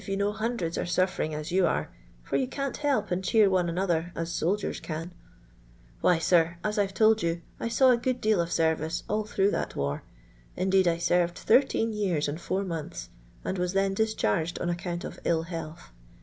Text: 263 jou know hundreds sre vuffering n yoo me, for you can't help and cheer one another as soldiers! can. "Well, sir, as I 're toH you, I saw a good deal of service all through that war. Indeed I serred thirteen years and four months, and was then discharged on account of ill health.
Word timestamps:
263 0.03 0.15
jou 0.15 0.17
know 0.17 0.33
hundreds 0.35 0.77
sre 0.77 1.05
vuffering 1.05 1.35
n 1.35 1.45
yoo 1.55 1.81
me, 1.81 1.85
for 2.23 2.35
you 2.35 2.47
can't 2.47 2.77
help 2.77 3.11
and 3.11 3.23
cheer 3.23 3.47
one 3.47 3.69
another 3.69 4.11
as 4.15 4.31
soldiers! 4.31 4.79
can. 4.79 5.13
"Well, 6.01 6.19
sir, 6.19 6.57
as 6.63 6.79
I 6.79 6.85
're 6.85 6.87
toH 6.87 7.19
you, 7.21 7.41
I 7.59 7.67
saw 7.67 7.91
a 7.91 7.97
good 7.97 8.19
deal 8.19 8.41
of 8.41 8.51
service 8.51 9.03
all 9.07 9.25
through 9.25 9.51
that 9.51 9.75
war. 9.75 10.01
Indeed 10.57 10.87
I 10.87 10.97
serred 10.97 11.35
thirteen 11.37 11.93
years 11.93 12.27
and 12.27 12.41
four 12.41 12.63
months, 12.63 13.09
and 13.45 13.59
was 13.59 13.73
then 13.73 13.93
discharged 13.93 14.57
on 14.57 14.71
account 14.71 15.03
of 15.03 15.19
ill 15.23 15.43
health. 15.43 15.91